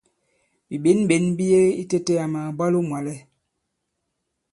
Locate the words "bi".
1.37-1.43